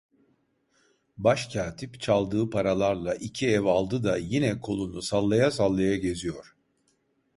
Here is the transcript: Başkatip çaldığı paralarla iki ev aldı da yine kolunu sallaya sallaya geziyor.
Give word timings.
Başkatip 1.17 1.99
çaldığı 2.01 2.49
paralarla 2.49 3.15
iki 3.15 3.47
ev 3.47 3.63
aldı 3.63 4.03
da 4.03 4.17
yine 4.17 4.59
kolunu 4.61 5.01
sallaya 5.01 5.51
sallaya 5.51 5.97
geziyor. 5.97 6.55